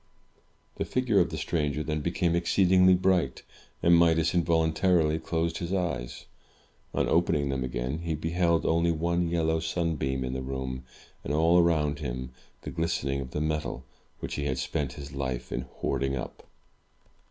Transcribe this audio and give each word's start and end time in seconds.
The 0.77 0.83
figure 0.85 1.19
of 1.19 1.29
the 1.29 1.37
stranger 1.37 1.83
then 1.83 2.01
became 2.01 2.35
exceedingly 2.35 2.95
bright, 2.95 3.43
and 3.83 3.95
Midas 3.95 4.33
involuntarily 4.33 5.19
closed 5.19 5.59
his 5.59 5.71
eyes. 5.71 6.25
On 6.91 7.07
opening 7.07 7.49
them 7.49 7.63
again, 7.63 7.99
he 7.99 8.15
beheld 8.15 8.65
only 8.65 8.89
one 8.91 9.29
yellow 9.29 9.59
sunbeam 9.59 10.23
in 10.23 10.33
the 10.33 10.41
room, 10.41 10.83
and, 11.23 11.31
all 11.35 11.59
around 11.59 11.99
him, 11.99 12.31
the 12.63 12.71
glistening 12.71 13.21
of 13.21 13.29
the 13.29 13.41
metal 13.41 13.85
which 14.21 14.33
he 14.33 14.45
had 14.45 14.57
spent 14.57 14.93
his 14.93 15.11
life 15.13 15.51
in 15.51 15.67
hoarding 15.81 16.15
up. 16.15 16.47